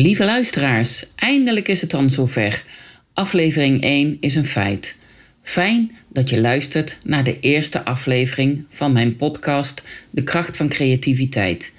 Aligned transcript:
Lieve 0.00 0.24
luisteraars, 0.24 1.06
eindelijk 1.14 1.68
is 1.68 1.80
het 1.80 1.90
dan 1.90 2.10
zover. 2.10 2.64
Aflevering 3.12 3.82
1 3.82 4.16
is 4.20 4.34
een 4.34 4.44
feit. 4.44 4.96
Fijn 5.42 5.96
dat 6.08 6.28
je 6.28 6.40
luistert 6.40 6.98
naar 7.02 7.24
de 7.24 7.40
eerste 7.40 7.84
aflevering 7.84 8.64
van 8.68 8.92
mijn 8.92 9.16
podcast 9.16 9.82
De 10.10 10.22
kracht 10.22 10.56
van 10.56 10.68
creativiteit. 10.68 11.72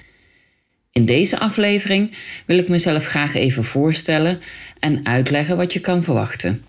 In 0.92 1.06
deze 1.06 1.40
aflevering 1.40 2.12
wil 2.46 2.58
ik 2.58 2.70
mezelf 2.70 3.06
graag 3.06 3.34
even 3.36 3.64
voorstellen 3.64 4.40
en 4.80 5.06
uitleggen 5.06 5.58
wat 5.58 5.74
je 5.74 5.80
kan 5.80 6.04
verwachten. 6.04 6.64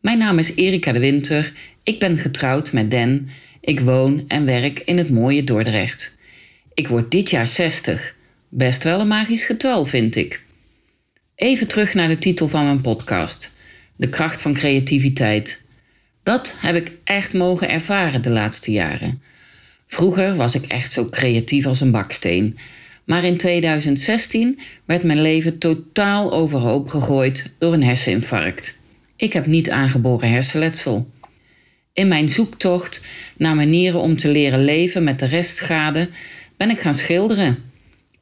Mijn 0.00 0.18
naam 0.18 0.38
is 0.38 0.54
Erika 0.54 0.92
de 0.92 0.98
Winter, 0.98 1.52
ik 1.82 1.98
ben 1.98 2.18
getrouwd 2.18 2.72
met 2.72 2.90
Den, 2.90 3.28
ik 3.60 3.80
woon 3.80 4.24
en 4.28 4.44
werk 4.44 4.78
in 4.78 4.98
het 4.98 5.10
mooie 5.10 5.44
Dordrecht. 5.44 6.16
Ik 6.74 6.88
word 6.88 7.10
dit 7.10 7.30
jaar 7.30 7.48
60, 7.48 8.16
best 8.48 8.82
wel 8.82 9.00
een 9.00 9.08
magisch 9.08 9.44
getal 9.44 9.84
vind 9.84 10.16
ik. 10.16 10.42
Even 11.42 11.68
terug 11.68 11.94
naar 11.94 12.08
de 12.08 12.18
titel 12.18 12.48
van 12.48 12.64
mijn 12.64 12.80
podcast: 12.80 13.50
De 13.96 14.08
kracht 14.08 14.40
van 14.40 14.52
creativiteit. 14.52 15.62
Dat 16.22 16.54
heb 16.56 16.76
ik 16.76 16.92
echt 17.04 17.32
mogen 17.32 17.68
ervaren 17.68 18.22
de 18.22 18.30
laatste 18.30 18.70
jaren. 18.70 19.22
Vroeger 19.86 20.36
was 20.36 20.54
ik 20.54 20.64
echt 20.64 20.92
zo 20.92 21.08
creatief 21.08 21.66
als 21.66 21.80
een 21.80 21.90
baksteen. 21.90 22.58
Maar 23.04 23.24
in 23.24 23.36
2016 23.36 24.58
werd 24.84 25.02
mijn 25.02 25.22
leven 25.22 25.58
totaal 25.58 26.32
overhoop 26.32 26.88
gegooid 26.88 27.52
door 27.58 27.72
een 27.72 27.82
herseninfarct. 27.82 28.78
Ik 29.16 29.32
heb 29.32 29.46
niet 29.46 29.70
aangeboren 29.70 30.30
hersenletsel. 30.30 31.10
In 31.92 32.08
mijn 32.08 32.28
zoektocht 32.28 33.00
naar 33.36 33.54
manieren 33.54 34.00
om 34.00 34.16
te 34.16 34.28
leren 34.28 34.64
leven 34.64 35.04
met 35.04 35.18
de 35.18 35.26
restschade 35.26 36.08
ben 36.56 36.70
ik 36.70 36.80
gaan 36.80 36.94
schilderen. 36.94 37.71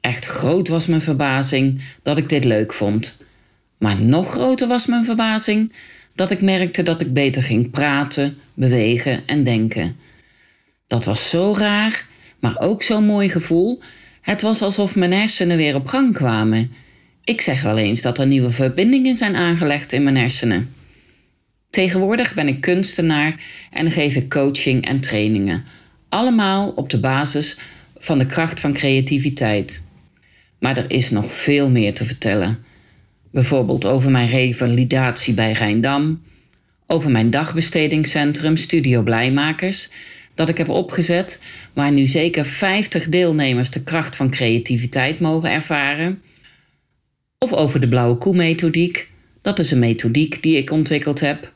Echt 0.01 0.25
groot 0.25 0.69
was 0.69 0.87
mijn 0.87 1.01
verbazing 1.01 1.81
dat 2.03 2.19
ik 2.19 2.29
dit 2.29 2.45
leuk 2.45 2.73
vond. 2.73 3.23
Maar 3.79 4.01
nog 4.01 4.31
groter 4.31 4.69
was 4.69 4.87
mijn 4.87 5.05
verbazing 5.05 5.73
dat 6.15 6.31
ik 6.31 6.41
merkte 6.41 6.83
dat 6.83 7.01
ik 7.01 7.13
beter 7.13 7.43
ging 7.43 7.71
praten, 7.71 8.39
bewegen 8.55 9.27
en 9.27 9.45
denken. 9.45 9.97
Dat 10.87 11.05
was 11.05 11.31
zo 11.31 11.55
raar, 11.57 12.07
maar 12.39 12.59
ook 12.59 12.83
zo'n 12.83 13.05
mooi 13.05 13.29
gevoel. 13.29 13.81
Het 14.21 14.43
was 14.43 14.63
alsof 14.63 14.97
mijn 14.97 15.13
hersenen 15.13 15.57
weer 15.57 15.75
op 15.75 15.87
gang 15.87 16.13
kwamen. 16.13 16.73
Ik 17.25 17.41
zeg 17.41 17.63
wel 17.63 17.79
eens 17.79 18.01
dat 18.01 18.19
er 18.19 18.27
nieuwe 18.27 18.51
verbindingen 18.51 19.17
zijn 19.17 19.37
aangelegd 19.37 19.93
in 19.93 20.03
mijn 20.03 20.17
hersenen. 20.17 20.75
Tegenwoordig 21.71 22.35
ben 22.35 22.49
ik 22.49 22.61
kunstenaar 22.61 23.35
en 23.71 23.91
geef 23.91 24.15
ik 24.15 24.29
coaching 24.29 24.87
en 24.87 25.01
trainingen. 25.01 25.65
Allemaal 26.09 26.71
op 26.71 26.91
de 26.91 27.01
basis 27.01 27.57
van 27.97 28.19
de 28.19 28.27
kracht 28.27 28.61
van 28.61 28.73
creativiteit. 28.73 29.83
Maar 30.61 30.77
er 30.77 30.91
is 30.91 31.11
nog 31.11 31.33
veel 31.33 31.71
meer 31.71 31.95
te 31.95 32.05
vertellen. 32.05 32.65
Bijvoorbeeld 33.33 33.85
over 33.85 34.11
mijn 34.11 34.29
revalidatie 34.29 35.35
bij 35.35 35.53
Rijndam, 35.53 36.23
over 36.87 37.11
mijn 37.11 37.31
dagbestedingscentrum 37.31 38.57
Studio 38.57 39.03
Blijmakers, 39.03 39.89
dat 40.35 40.49
ik 40.49 40.59
heb 40.59 40.69
opgezet, 40.69 41.39
waar 41.73 41.93
nu 41.93 42.07
zeker 42.07 42.45
50 42.45 43.09
deelnemers 43.09 43.71
de 43.71 43.83
kracht 43.83 44.17
van 44.17 44.31
creativiteit 44.31 45.21
mogen 45.21 45.51
ervaren, 45.51 46.23
of 47.39 47.53
over 47.53 47.81
de 47.81 47.89
blauwe 47.89 48.17
koe-methodiek, 48.17 49.11
dat 49.43 49.59
is 49.59 49.71
een 49.71 49.79
methodiek 49.79 50.43
die 50.43 50.57
ik 50.57 50.71
ontwikkeld 50.71 51.21
heb, 51.21 51.53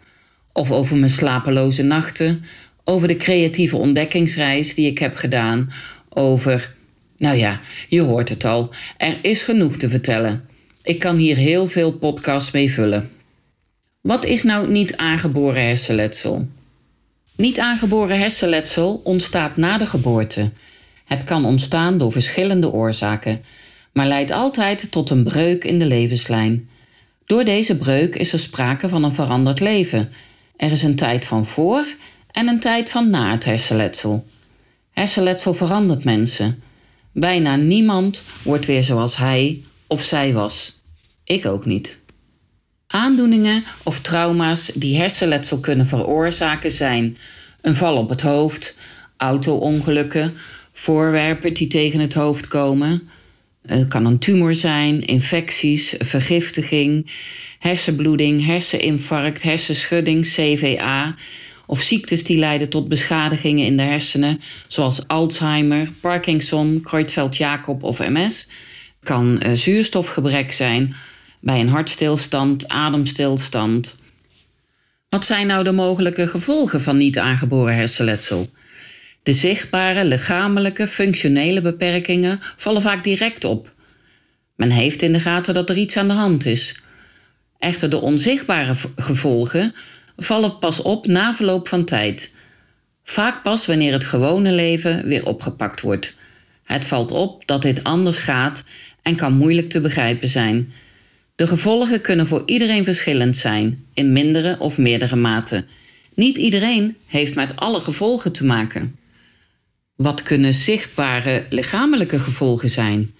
of 0.53 0.71
over 0.71 0.97
mijn 0.97 1.11
slapeloze 1.11 1.83
nachten, 1.83 2.45
over 2.85 3.09
de 3.09 3.17
creatieve 3.17 3.77
ontdekkingsreis 3.77 4.75
die 4.75 4.91
ik 4.91 4.99
heb 4.99 5.17
gedaan, 5.17 5.71
over, 6.09 6.74
nou 7.17 7.37
ja, 7.37 7.61
je 7.89 8.01
hoort 8.01 8.29
het 8.29 8.45
al, 8.45 8.71
er 8.97 9.19
is 9.23 9.43
genoeg 9.43 9.77
te 9.77 9.89
vertellen. 9.89 10.49
Ik 10.83 10.99
kan 10.99 11.17
hier 11.17 11.37
heel 11.37 11.67
veel 11.67 11.93
podcasts 11.93 12.51
mee 12.51 12.73
vullen. 12.73 13.11
Wat 14.01 14.25
is 14.25 14.43
nou 14.43 14.71
niet 14.71 14.97
aangeboren 14.97 15.67
hersenletsel? 15.67 16.49
Niet 17.37 17.61
aangeboren 17.61 18.19
hersenletsel 18.19 19.01
ontstaat 19.05 19.57
na 19.57 19.79
de 19.79 19.87
geboorte. 19.87 20.51
Het 21.05 21.25
kan 21.25 21.45
ontstaan 21.45 21.99
door 21.99 22.13
verschillende 22.13 22.73
oorzaken, 22.73 23.45
maar 23.93 24.07
leidt 24.07 24.31
altijd 24.31 24.91
tot 24.91 25.11
een 25.11 25.25
breuk 25.25 25.65
in 25.65 25.79
de 25.79 25.87
levenslijn. 25.87 26.69
Door 27.27 27.45
deze 27.45 27.77
breuk 27.77 28.17
is 28.17 28.33
er 28.33 28.39
sprake 28.39 28.89
van 28.89 29.05
een 29.05 29.13
veranderd 29.13 29.61
leven. 29.61 30.11
Er 30.57 30.71
is 30.71 30.83
een 30.83 30.97
tijd 30.97 31.25
van 31.25 31.47
voor 31.47 31.85
en 32.31 32.49
een 32.49 32.61
tijd 32.61 32.91
van 32.91 33.11
na 33.11 33.31
het 33.31 33.45
hersenletsel. 33.45 34.27
Hersenletsel 34.93 35.55
verandert 35.55 36.05
mensen. 36.05 36.63
Bijna 37.17 37.57
niemand 37.57 38.23
wordt 38.43 38.67
weer 38.67 38.85
zoals 38.85 39.17
hij 39.17 39.63
of 39.87 40.03
zij 40.03 40.33
was. 40.33 40.81
Ik 41.25 41.47
ook 41.47 41.65
niet. 41.65 42.01
Aandoeningen 42.87 43.65
of 43.83 44.01
trauma's 44.01 44.71
die 44.75 44.97
hersenletsel 44.97 45.61
kunnen 45.61 45.87
veroorzaken 45.87 46.71
zijn 46.71 47.17
een 47.61 47.75
val 47.75 47.97
op 47.97 48.09
het 48.09 48.21
hoofd, 48.21 48.77
auto-ongelukken, 49.17 50.35
voorwerpen 50.73 51.55
die 51.55 51.67
tegen 51.67 52.01
het 52.01 52.15
hoofd 52.15 52.49
komen. 52.49 53.09
Het 53.67 53.89
kan 53.89 54.07
een 54.07 54.19
tumor 54.19 54.55
zijn, 54.55 55.01
infecties, 55.07 55.95
vergiftiging, 55.99 57.11
hersenbloeding, 57.59 58.45
herseninfarct, 58.45 59.43
hersenschudding, 59.43 60.27
CVA 60.27 61.15
of 61.67 61.83
ziektes 61.83 62.25
die 62.25 62.39
leiden 62.39 62.69
tot 62.69 62.89
beschadigingen 62.89 63.65
in 63.65 63.77
de 63.77 63.83
hersenen, 63.83 64.41
zoals 64.67 65.09
Alzheimer, 65.09 65.89
Parkinson, 66.01 66.81
Creutzfeldt-Jakob 66.83 67.83
of 67.83 67.99
MS. 67.99 68.47
Kan 69.03 69.43
uh, 69.47 69.53
zuurstofgebrek 69.53 70.53
zijn 70.53 70.95
bij 71.41 71.61
een 71.61 71.69
hartstilstand, 71.69 72.69
ademstilstand. 72.69 73.97
Wat 75.09 75.25
zijn 75.25 75.47
nou 75.47 75.65
de 75.65 75.73
mogelijke 75.73 76.27
gevolgen 76.27 76.81
van 76.81 76.97
niet 76.97 77.19
aangeboren 77.19 77.75
hersenletsel? 77.75 78.51
De 79.23 79.33
zichtbare, 79.33 80.05
lichamelijke, 80.05 80.87
functionele 80.87 81.61
beperkingen 81.61 82.39
vallen 82.57 82.83
vaak 82.83 83.05
direct 83.05 83.45
op. 83.45 83.73
Men 84.57 84.71
heeft 84.71 85.03
in 85.03 85.13
de 85.13 85.21
gaten 85.21 85.55
dat 85.55 85.71
er 85.71 85.77
iets 85.77 85.97
aan 85.97 86.09
de 86.09 86.15
hand 86.15 86.47
is. 86.47 86.75
Echter, 87.59 87.91
de 87.91 88.01
onzichtbare 88.01 88.75
gevolgen 88.97 89.75
vallen 90.17 90.59
pas 90.59 90.83
op 90.83 91.07
na 91.07 91.35
verloop 91.35 91.69
van 91.69 91.85
tijd. 91.85 92.35
Vaak 93.05 93.43
pas 93.43 93.67
wanneer 93.67 93.93
het 93.93 94.05
gewone 94.05 94.53
leven 94.53 95.07
weer 95.07 95.27
opgepakt 95.27 95.81
wordt. 95.81 96.15
Het 96.65 96.85
valt 96.85 97.11
op 97.11 97.43
dat 97.47 97.63
dit 97.63 97.85
anders 97.85 98.19
gaat 98.19 98.63
en 99.03 99.17
kan 99.17 99.33
moeilijk 99.37 99.71
te 99.71 99.81
begrijpen 99.81 100.29
zijn. 100.29 100.73
De 101.35 101.47
gevolgen 101.47 102.01
kunnen 102.01 102.27
voor 102.27 102.43
iedereen 102.47 102.85
verschillend 102.85 103.37
zijn, 103.37 103.85
in 103.95 104.13
mindere 104.13 104.57
of 104.59 104.79
meerdere 104.79 105.17
mate. 105.17 105.65
Niet 106.15 106.39
iedereen 106.39 106.97
heeft 107.07 107.35
met 107.35 107.57
alle 107.57 107.81
gevolgen 107.81 108.33
te 108.33 108.45
maken. 108.45 108.97
Wat 109.97 110.23
kunnen 110.23 110.55
zichtbare 110.55 111.47
lichamelijke 111.49 112.19
gevolgen 112.19 112.71
zijn? 112.71 113.11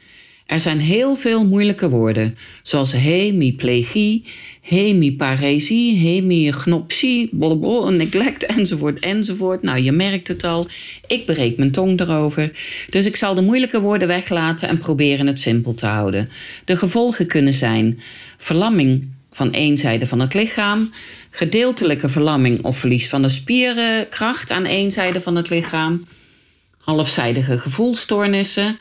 Er 0.47 0.61
zijn 0.61 0.81
heel 0.81 1.17
veel 1.17 1.47
moeilijke 1.47 1.89
woorden, 1.89 2.37
zoals 2.63 2.93
hemiplegie, 2.93 4.25
hemiparesie, 4.61 5.97
hemignopsie, 5.97 7.31
een 7.41 7.97
neglect, 7.97 8.47
enzovoort, 8.47 8.99
enzovoort. 8.99 9.63
Nou, 9.63 9.83
je 9.83 9.93
merkt 9.93 10.29
het 10.29 10.45
al, 10.45 10.67
ik 11.07 11.27
breek 11.27 11.57
mijn 11.57 11.71
tong 11.71 12.01
erover. 12.01 12.51
Dus 12.91 13.05
ik 13.05 13.17
zal 13.17 13.35
de 13.35 13.43
moeilijke 13.43 13.81
woorden 13.81 14.09
weglaten 14.09 14.69
en 14.69 14.79
proberen 14.79 15.27
het 15.27 15.39
simpel 15.39 15.75
te 15.75 15.87
houden. 15.87 16.31
De 16.65 16.77
gevolgen 16.77 17.27
kunnen 17.27 17.55
zijn 17.55 18.01
verlamming 18.37 19.13
van 19.31 19.53
één 19.53 19.79
zijde 19.79 20.07
van 20.07 20.21
het 20.21 20.35
lichaam, 20.35 20.91
gedeeltelijke 21.31 22.09
verlamming 22.09 22.65
of 22.65 22.79
verlies 22.79 23.09
van 23.09 23.23
de 23.23 23.29
spierenkracht 23.29 24.51
aan 24.51 24.65
één 24.65 24.91
zijde 24.91 25.21
van 25.21 25.37
het 25.37 25.51
lichaam, 25.51 26.05
halfzijdige 26.79 27.59
gevoelstoornissen 27.59 28.79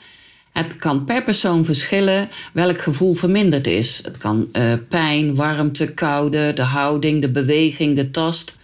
het 0.53 0.75
kan 0.75 1.05
per 1.05 1.23
persoon 1.23 1.65
verschillen 1.65 2.29
welk 2.53 2.81
gevoel 2.81 3.13
verminderd 3.13 3.67
is. 3.67 3.99
Het 4.03 4.17
kan 4.17 4.49
uh, 4.53 4.73
pijn, 4.89 5.35
warmte, 5.35 5.93
koude, 5.93 6.53
de 6.53 6.61
houding, 6.61 7.21
de 7.21 7.31
beweging, 7.31 7.95
de 7.95 8.11
tast. 8.11 8.55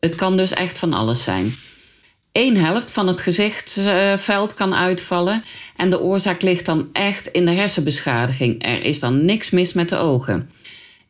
Het 0.00 0.14
kan 0.14 0.36
dus 0.36 0.52
echt 0.52 0.78
van 0.78 0.92
alles 0.92 1.22
zijn. 1.22 1.54
Eén 2.32 2.56
helft 2.56 2.90
van 2.90 3.06
het 3.06 3.20
gezichtsveld 3.20 4.54
kan 4.54 4.74
uitvallen 4.74 5.42
en 5.76 5.90
de 5.90 6.00
oorzaak 6.00 6.42
ligt 6.42 6.66
dan 6.66 6.88
echt 6.92 7.26
in 7.26 7.46
de 7.46 7.52
hersenbeschadiging. 7.52 8.66
Er 8.66 8.84
is 8.84 9.00
dan 9.00 9.24
niks 9.24 9.50
mis 9.50 9.72
met 9.72 9.88
de 9.88 9.96
ogen. 9.96 10.50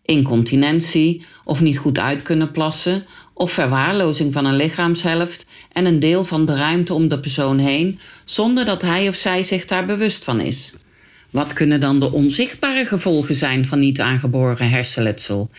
Incontinentie 0.09 1.23
of 1.45 1.61
niet 1.61 1.79
goed 1.79 1.99
uit 1.99 2.23
kunnen 2.23 2.51
plassen 2.51 3.05
of 3.35 3.53
verwaarlozing 3.53 4.33
van 4.33 4.45
een 4.45 4.57
lichaamshelft 4.57 5.47
en 5.73 5.87
een 5.87 6.01
deel 6.01 6.25
van 6.25 6.47
de 6.47 6.55
ruimte 6.55 6.95
om 6.95 7.09
de 7.09 7.21
persoon 7.21 7.59
heen 7.59 7.99
zonder 8.25 8.65
dat 8.65 8.83
hij 8.83 9.09
of 9.09 9.15
zij 9.15 9.43
zich 9.43 9.65
daar 9.65 9.87
bewust 9.87 10.25
van 10.25 10.41
is. 10.41 10.73
Wat 11.31 11.53
kunnen 11.53 11.81
dan 11.81 12.01
de 12.01 12.13
onzichtbare 12.13 12.85
gevolgen 12.85 13.35
zijn 13.35 13.67
van 13.67 13.79
niet 13.79 14.01
aangeboren 14.01 14.71
hersenletsel? 14.71 15.51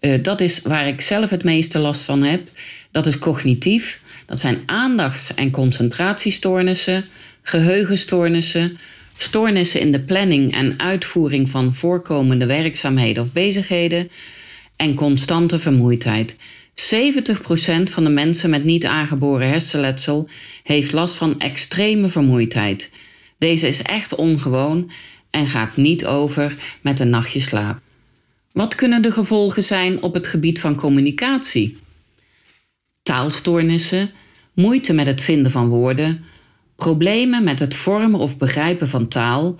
Uh, 0.00 0.22
dat 0.22 0.40
is 0.40 0.62
waar 0.62 0.86
ik 0.86 1.00
zelf 1.00 1.30
het 1.30 1.44
meeste 1.44 1.78
last 1.78 2.00
van 2.00 2.22
heb. 2.22 2.48
Dat 2.90 3.06
is 3.06 3.18
cognitief. 3.18 4.00
Dat 4.26 4.40
zijn 4.40 4.62
aandachts- 4.66 5.34
en 5.34 5.50
concentratiestoornissen, 5.50 7.04
geheugenstoornissen, 7.42 8.78
stoornissen 9.16 9.80
in 9.80 9.92
de 9.92 10.00
planning 10.00 10.54
en 10.54 10.80
uitvoering 10.80 11.48
van 11.48 11.72
voorkomende 11.72 12.46
werkzaamheden 12.46 13.22
of 13.22 13.32
bezigheden 13.32 14.08
en 14.76 14.94
constante 14.94 15.58
vermoeidheid. 15.58 16.34
70% 16.34 16.36
van 17.82 18.04
de 18.04 18.10
mensen 18.10 18.50
met 18.50 18.64
niet 18.64 18.84
aangeboren 18.84 19.48
hersenletsel 19.48 20.28
heeft 20.62 20.92
last 20.92 21.14
van 21.14 21.40
extreme 21.40 22.08
vermoeidheid. 22.08 22.90
Deze 23.38 23.66
is 23.66 23.82
echt 23.82 24.14
ongewoon 24.14 24.90
en 25.30 25.46
gaat 25.46 25.76
niet 25.76 26.06
over 26.06 26.54
met 26.80 27.00
een 27.00 27.10
nachtje 27.10 27.40
slaap. 27.40 27.80
Wat 28.52 28.74
kunnen 28.74 29.02
de 29.02 29.10
gevolgen 29.10 29.62
zijn 29.62 30.02
op 30.02 30.14
het 30.14 30.26
gebied 30.26 30.60
van 30.60 30.76
communicatie? 30.76 31.76
Taalstoornissen, 33.02 34.10
moeite 34.54 34.92
met 34.92 35.06
het 35.06 35.20
vinden 35.20 35.52
van 35.52 35.68
woorden, 35.68 36.24
problemen 36.84 37.44
met 37.44 37.58
het 37.58 37.74
vormen 37.74 38.20
of 38.20 38.38
begrijpen 38.38 38.88
van 38.88 39.08
taal, 39.08 39.56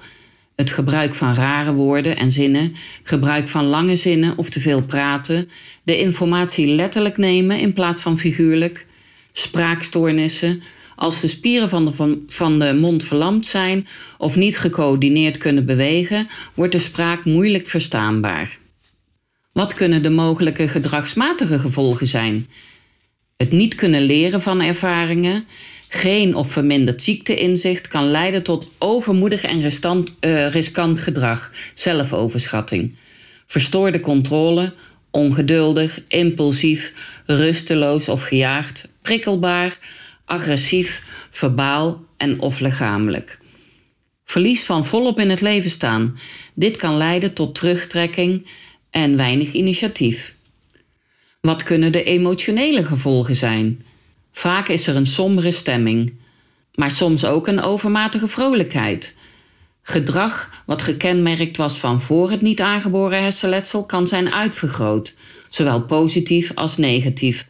het 0.57 0.71
gebruik 0.71 1.15
van 1.15 1.35
rare 1.35 1.73
woorden 1.73 2.17
en 2.17 2.31
zinnen, 2.31 2.75
gebruik 3.03 3.49
van 3.49 3.65
lange 3.65 3.97
zinnen 3.97 4.39
of 4.39 4.51
te 4.51 4.61
veel 4.61 4.83
praten, 4.83 5.49
de 5.85 5.99
informatie 5.99 6.67
letterlijk 6.67 7.17
nemen 7.17 7.59
in 7.59 7.73
plaats 7.73 8.01
van 8.01 8.19
figuurlijk, 8.19 8.87
spraakstoornissen, 9.33 10.63
als 10.97 11.21
de 11.21 11.29
spieren 11.29 11.69
van 11.69 11.85
de, 11.85 12.23
van 12.27 12.59
de 12.59 12.75
mond 12.75 13.05
verlamd 13.05 13.47
zijn 13.47 13.87
of 14.19 14.37
niet 14.37 14.59
gecoördineerd 14.59 15.37
kunnen 15.37 15.67
bewegen, 15.67 16.27
wordt 16.55 16.73
de 16.73 16.79
spraak 16.79 17.25
moeilijk 17.25 17.67
verstaanbaar. 17.67 18.59
Wat 19.53 19.75
kunnen 19.75 20.03
de 20.03 20.11
mogelijke 20.11 20.69
gedragsmatige 20.69 21.59
gevolgen 21.59 22.07
zijn? 22.07 22.49
Het 23.37 23.53
niet 23.53 23.75
kunnen 23.75 24.03
leren 24.03 24.41
van 24.41 24.61
ervaringen, 24.61 25.45
geen 25.95 26.35
of 26.35 26.51
verminderd 26.51 27.03
ziekteinzicht 27.03 27.89
kan 27.89 28.11
leiden 28.11 28.43
tot 28.43 28.71
overmoedig 28.79 29.43
en 29.43 29.61
restant, 29.61 30.17
uh, 30.21 30.49
riskant 30.49 31.01
gedrag, 31.01 31.53
zelfoverschatting, 31.75 32.95
verstoorde 33.47 34.01
controle, 34.01 34.73
ongeduldig, 35.11 36.01
impulsief, 36.09 36.93
rusteloos 37.27 38.09
of 38.09 38.23
gejaagd, 38.23 38.89
prikkelbaar, 39.03 39.79
agressief, 40.25 41.27
verbaal 41.31 42.05
en 42.17 42.41
of 42.41 42.61
lichamelijk. 42.61 43.39
Verlies 44.25 44.63
van 44.63 44.85
volop 44.85 45.21
in 45.21 45.31
het 45.31 45.41
leven 45.41 45.71
staan. 45.71 46.19
Dit 46.55 46.77
kan 46.77 46.97
leiden 46.97 47.33
tot 47.35 47.55
terugtrekking 47.55 48.47
en 48.91 49.17
weinig 49.17 49.53
initiatief. 49.53 50.35
Wat 51.41 51.63
kunnen 51.63 51.93
de 51.93 52.03
emotionele 52.05 52.85
gevolgen 52.85 53.35
zijn? 53.35 53.85
Vaak 54.37 54.69
is 54.69 54.87
er 54.87 54.97
een 54.97 55.07
sombere 55.07 55.51
stemming, 55.51 56.15
maar 56.75 56.91
soms 56.91 57.25
ook 57.25 57.47
een 57.47 57.63
overmatige 57.63 58.29
vrolijkheid. 58.29 59.17
Gedrag 59.83 60.63
wat 60.67 60.83
gekenmerkt 60.83 61.57
was 61.57 61.79
van 61.79 62.01
voor 62.01 62.31
het 62.31 62.41
niet 62.41 62.61
aangeboren 62.61 63.23
hersenletsel 63.23 63.85
kan 63.85 64.07
zijn 64.07 64.33
uitvergroot, 64.33 65.15
zowel 65.49 65.83
positief 65.83 66.53
als 66.55 66.77
negatief. 66.77 67.47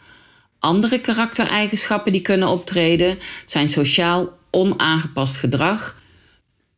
Andere 0.58 1.00
karaktereigenschappen 1.00 2.12
die 2.12 2.20
kunnen 2.20 2.48
optreden 2.48 3.19
zijn 3.44 3.69
sociaal 3.69 4.38
onaangepast 4.50 5.36
gedrag, 5.36 6.00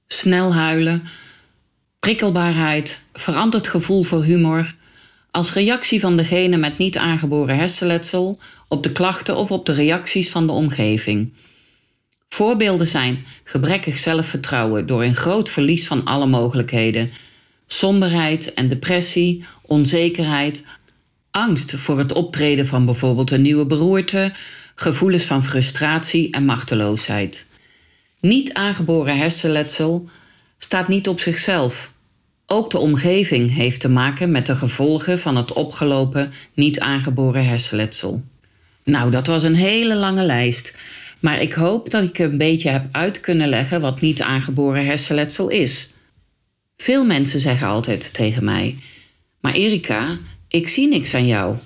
snel 0.06 0.54
huilen, 0.54 1.02
prikkelbaarheid, 2.00 3.00
veranderd 3.12 3.66
gevoel 3.66 4.02
voor 4.02 4.22
humor, 4.22 4.74
als 5.36 5.52
reactie 5.52 6.00
van 6.00 6.16
degene 6.16 6.56
met 6.56 6.78
niet 6.78 6.96
aangeboren 6.96 7.56
hersenletsel 7.56 8.38
op 8.68 8.82
de 8.82 8.92
klachten 8.92 9.36
of 9.36 9.50
op 9.50 9.66
de 9.66 9.72
reacties 9.72 10.30
van 10.30 10.46
de 10.46 10.52
omgeving. 10.52 11.32
Voorbeelden 12.28 12.86
zijn 12.86 13.24
gebrekkig 13.44 13.96
zelfvertrouwen 13.96 14.86
door 14.86 15.02
een 15.02 15.14
groot 15.14 15.48
verlies 15.48 15.86
van 15.86 16.04
alle 16.04 16.26
mogelijkheden, 16.26 17.10
somberheid 17.66 18.54
en 18.54 18.68
depressie, 18.68 19.44
onzekerheid, 19.62 20.64
angst 21.30 21.70
voor 21.70 21.98
het 21.98 22.12
optreden 22.12 22.66
van 22.66 22.84
bijvoorbeeld 22.84 23.30
een 23.30 23.42
nieuwe 23.42 23.66
beroerte, 23.66 24.32
gevoelens 24.74 25.24
van 25.24 25.44
frustratie 25.44 26.30
en 26.30 26.44
machteloosheid. 26.44 27.46
Niet 28.20 28.54
aangeboren 28.54 29.18
hersenletsel 29.18 30.08
staat 30.58 30.88
niet 30.88 31.08
op 31.08 31.20
zichzelf, 31.20 31.94
ook 32.46 32.70
de 32.70 32.78
omgeving 32.78 33.54
heeft 33.54 33.80
te 33.80 33.88
maken 33.88 34.30
met 34.30 34.46
de 34.46 34.54
gevolgen 34.54 35.18
van 35.18 35.36
het 35.36 35.52
opgelopen 35.52 36.32
niet 36.54 36.80
aangeboren 36.80 37.46
hersenletsel. 37.46 38.22
Nou, 38.84 39.10
dat 39.10 39.26
was 39.26 39.42
een 39.42 39.54
hele 39.54 39.94
lange 39.94 40.22
lijst. 40.22 40.74
Maar 41.20 41.40
ik 41.40 41.52
hoop 41.52 41.90
dat 41.90 42.02
ik 42.02 42.18
een 42.18 42.38
beetje 42.38 42.68
heb 42.68 42.86
uit 42.90 43.20
kunnen 43.20 43.48
leggen 43.48 43.80
wat 43.80 44.00
niet 44.00 44.22
aangeboren 44.22 44.86
hersenletsel 44.86 45.48
is. 45.48 45.88
Veel 46.76 47.04
mensen 47.04 47.40
zeggen 47.40 47.68
altijd 47.68 48.14
tegen 48.14 48.44
mij: 48.44 48.76
Maar 49.40 49.52
Erika, 49.52 50.18
ik 50.48 50.68
zie 50.68 50.88
niks 50.88 51.14
aan 51.14 51.26
jou. 51.26 51.56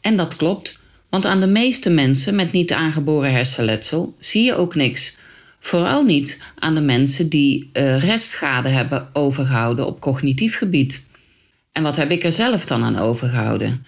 En 0.00 0.16
dat 0.16 0.36
klopt, 0.36 0.78
want 1.08 1.26
aan 1.26 1.40
de 1.40 1.46
meeste 1.46 1.90
mensen 1.90 2.34
met 2.34 2.52
niet 2.52 2.72
aangeboren 2.72 3.32
hersenletsel 3.32 4.14
zie 4.18 4.44
je 4.44 4.54
ook 4.54 4.74
niks. 4.74 5.14
Vooral 5.60 6.04
niet 6.04 6.40
aan 6.58 6.74
de 6.74 6.80
mensen 6.80 7.28
die 7.28 7.70
uh, 7.72 7.98
restschade 8.04 8.68
hebben 8.68 9.08
overgehouden 9.12 9.86
op 9.86 10.00
cognitief 10.00 10.56
gebied. 10.56 11.04
En 11.72 11.82
wat 11.82 11.96
heb 11.96 12.10
ik 12.10 12.24
er 12.24 12.32
zelf 12.32 12.66
dan 12.66 12.84
aan 12.84 12.98
overgehouden? 12.98 13.84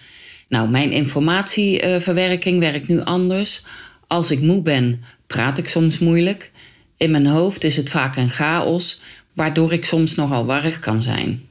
Nou, 0.49 0.69
mijn 0.69 0.91
informatieverwerking 0.91 2.59
werkt 2.59 2.87
nu 2.87 3.01
anders. 3.01 3.63
Als 4.07 4.31
ik 4.31 4.41
moe 4.41 4.61
ben, 4.61 5.01
praat 5.27 5.57
ik 5.57 5.67
soms 5.67 5.99
moeilijk. 5.99 6.51
In 6.97 7.11
mijn 7.11 7.25
hoofd 7.25 7.63
is 7.63 7.75
het 7.75 7.89
vaak 7.89 8.15
een 8.15 8.29
chaos, 8.29 9.01
waardoor 9.33 9.73
ik 9.73 9.85
soms 9.85 10.15
nogal 10.15 10.45
warrig 10.45 10.79
kan 10.79 11.01
zijn. 11.01 11.47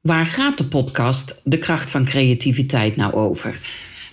Waar 0.00 0.26
gaat 0.26 0.58
de 0.58 0.64
podcast 0.64 1.40
De 1.44 1.58
Kracht 1.58 1.90
van 1.90 2.04
Creativiteit 2.04 2.96
nou 2.96 3.12
over? 3.12 3.60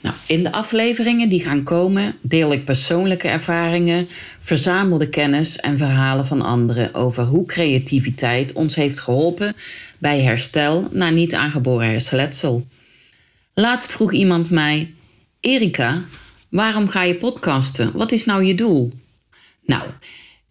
Nou, 0.06 0.18
in 0.28 0.44
de 0.44 0.52
afleveringen 0.52 1.30
die 1.30 1.44
gaan 1.44 1.64
komen 1.64 2.16
deel 2.22 2.52
ik 2.52 2.66
persoonlijke 2.66 3.28
ervaringen, 3.28 4.08
verzamelde 4.40 5.10
kennis 5.10 5.58
en 5.58 5.78
verhalen 5.78 6.26
van 6.26 6.42
anderen 6.42 6.94
over 6.94 7.24
hoe 7.24 7.46
creativiteit 7.46 8.54
ons 8.54 8.76
heeft 8.76 9.00
geholpen 9.00 9.56
bij 9.98 10.22
herstel 10.22 10.88
na 10.92 11.10
niet 11.10 11.34
aangeboren 11.34 11.88
hersenletsel. 11.88 12.68
Laatst 13.54 13.92
vroeg 13.92 14.12
iemand 14.14 14.50
mij: 14.50 14.94
Erika, 15.40 16.04
waarom 16.50 16.88
ga 16.88 17.04
je 17.04 17.16
podcasten? 17.16 17.92
Wat 17.98 18.12
is 18.12 18.26
nou 18.26 18.44
je 18.44 18.56
doel? 18.56 18.92
Nou, 19.66 19.84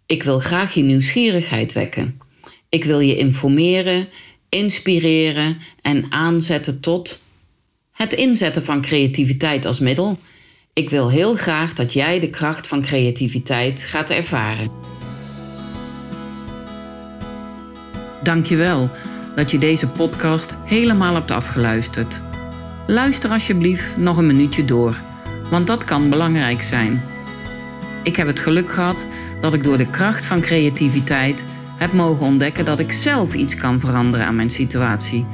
ik 0.06 0.22
wil 0.22 0.38
graag 0.38 0.74
je 0.74 0.82
nieuwsgierigheid 0.82 1.72
wekken. 1.72 2.20
Ik 2.68 2.84
wil 2.84 3.00
je 3.00 3.16
informeren, 3.16 4.08
inspireren 4.48 5.58
en 5.82 6.06
aanzetten 6.12 6.80
tot 6.80 7.22
het 7.94 8.12
inzetten 8.12 8.62
van 8.62 8.80
creativiteit 8.80 9.66
als 9.66 9.80
middel. 9.80 10.18
Ik 10.72 10.90
wil 10.90 11.10
heel 11.10 11.34
graag 11.34 11.72
dat 11.72 11.92
jij 11.92 12.20
de 12.20 12.30
kracht 12.30 12.66
van 12.66 12.82
creativiteit 12.82 13.80
gaat 13.80 14.10
ervaren. 14.10 14.70
Dankjewel 18.22 18.90
dat 19.36 19.50
je 19.50 19.58
deze 19.58 19.88
podcast 19.88 20.54
helemaal 20.64 21.14
hebt 21.14 21.30
afgeluisterd. 21.30 22.20
Luister 22.86 23.30
alsjeblieft 23.30 23.96
nog 23.96 24.16
een 24.16 24.26
minuutje 24.26 24.64
door, 24.64 25.00
want 25.50 25.66
dat 25.66 25.84
kan 25.84 26.10
belangrijk 26.10 26.62
zijn. 26.62 27.04
Ik 28.02 28.16
heb 28.16 28.26
het 28.26 28.38
geluk 28.40 28.70
gehad 28.70 29.06
dat 29.40 29.54
ik 29.54 29.62
door 29.62 29.78
de 29.78 29.90
kracht 29.90 30.26
van 30.26 30.40
creativiteit 30.40 31.44
heb 31.78 31.92
mogen 31.92 32.26
ontdekken 32.26 32.64
dat 32.64 32.78
ik 32.78 32.92
zelf 32.92 33.34
iets 33.34 33.54
kan 33.54 33.80
veranderen 33.80 34.26
aan 34.26 34.36
mijn 34.36 34.50
situatie 34.50 35.26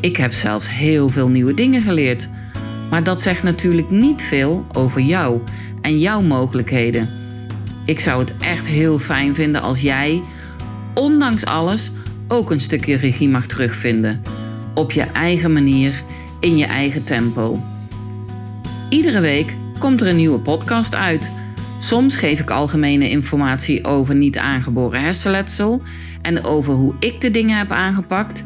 ik 0.00 0.16
heb 0.16 0.32
zelfs 0.32 0.68
heel 0.68 1.08
veel 1.08 1.28
nieuwe 1.28 1.54
dingen 1.54 1.82
geleerd. 1.82 2.28
Maar 2.90 3.02
dat 3.02 3.20
zegt 3.20 3.42
natuurlijk 3.42 3.90
niet 3.90 4.22
veel 4.22 4.66
over 4.72 5.00
jou 5.00 5.40
en 5.80 5.98
jouw 5.98 6.22
mogelijkheden. 6.22 7.08
Ik 7.84 8.00
zou 8.00 8.20
het 8.20 8.32
echt 8.40 8.66
heel 8.66 8.98
fijn 8.98 9.34
vinden 9.34 9.62
als 9.62 9.80
jij, 9.80 10.22
ondanks 10.94 11.44
alles, 11.44 11.90
ook 12.28 12.50
een 12.50 12.60
stukje 12.60 12.96
regie 12.96 13.28
mag 13.28 13.46
terugvinden. 13.46 14.22
Op 14.74 14.92
je 14.92 15.02
eigen 15.02 15.52
manier, 15.52 16.02
in 16.40 16.56
je 16.56 16.64
eigen 16.64 17.04
tempo. 17.04 17.62
Iedere 18.88 19.20
week 19.20 19.56
komt 19.78 20.00
er 20.00 20.06
een 20.06 20.16
nieuwe 20.16 20.38
podcast 20.38 20.94
uit. 20.94 21.30
Soms 21.78 22.16
geef 22.16 22.40
ik 22.40 22.50
algemene 22.50 23.10
informatie 23.10 23.84
over 23.84 24.14
niet 24.14 24.38
aangeboren 24.38 25.00
hersenletsel 25.00 25.82
en 26.22 26.44
over 26.44 26.74
hoe 26.74 26.94
ik 26.98 27.20
de 27.20 27.30
dingen 27.30 27.58
heb 27.58 27.70
aangepakt. 27.70 28.44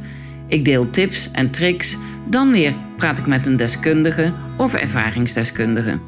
Ik 0.51 0.65
deel 0.65 0.91
tips 0.91 1.31
en 1.33 1.51
tricks. 1.51 1.97
Dan 2.29 2.51
weer 2.51 2.75
praat 2.97 3.19
ik 3.19 3.27
met 3.27 3.47
een 3.47 3.57
deskundige 3.57 4.33
of 4.57 4.75
ervaringsdeskundige. 4.75 5.99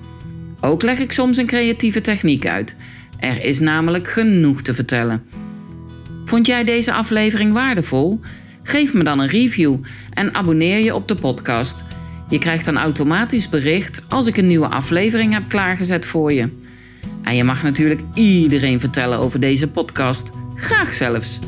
Ook 0.60 0.82
leg 0.82 0.98
ik 0.98 1.12
soms 1.12 1.36
een 1.36 1.46
creatieve 1.46 2.00
techniek 2.00 2.46
uit. 2.46 2.76
Er 3.18 3.44
is 3.44 3.60
namelijk 3.60 4.08
genoeg 4.08 4.62
te 4.62 4.74
vertellen. 4.74 5.22
Vond 6.24 6.46
jij 6.46 6.64
deze 6.64 6.92
aflevering 6.92 7.52
waardevol? 7.52 8.20
Geef 8.62 8.94
me 8.94 9.04
dan 9.04 9.18
een 9.18 9.28
review 9.28 9.76
en 10.14 10.34
abonneer 10.34 10.78
je 10.78 10.94
op 10.94 11.08
de 11.08 11.14
podcast. 11.14 11.82
Je 12.28 12.38
krijgt 12.38 12.64
dan 12.64 12.78
automatisch 12.78 13.48
bericht 13.48 14.02
als 14.08 14.26
ik 14.26 14.36
een 14.36 14.46
nieuwe 14.46 14.68
aflevering 14.68 15.32
heb 15.32 15.48
klaargezet 15.48 16.06
voor 16.06 16.32
je. 16.32 16.48
En 17.22 17.36
je 17.36 17.44
mag 17.44 17.62
natuurlijk 17.62 18.00
iedereen 18.14 18.80
vertellen 18.80 19.18
over 19.18 19.40
deze 19.40 19.70
podcast. 19.70 20.30
Graag 20.54 20.94
zelfs. 20.94 21.38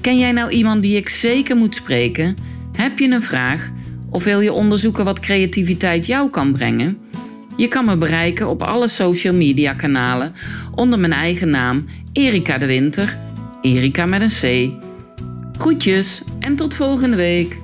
Ken 0.00 0.18
jij 0.18 0.32
nou 0.32 0.50
iemand 0.50 0.82
die 0.82 0.96
ik 0.96 1.08
zeker 1.08 1.56
moet 1.56 1.74
spreken? 1.74 2.36
Heb 2.76 2.98
je 2.98 3.10
een 3.10 3.22
vraag? 3.22 3.70
Of 4.10 4.24
wil 4.24 4.40
je 4.40 4.52
onderzoeken 4.52 5.04
wat 5.04 5.20
creativiteit 5.20 6.06
jou 6.06 6.30
kan 6.30 6.52
brengen? 6.52 6.98
Je 7.56 7.68
kan 7.68 7.84
me 7.84 7.96
bereiken 7.96 8.48
op 8.48 8.62
alle 8.62 8.88
social 8.88 9.34
media 9.34 9.74
kanalen 9.74 10.32
onder 10.74 10.98
mijn 10.98 11.12
eigen 11.12 11.48
naam 11.48 11.84
Erika 12.12 12.58
de 12.58 12.66
Winter. 12.66 13.18
Erika 13.62 14.06
met 14.06 14.20
een 14.20 14.70
C. 14.70 14.72
Groetjes 15.58 16.22
en 16.40 16.54
tot 16.54 16.74
volgende 16.74 17.16
week. 17.16 17.58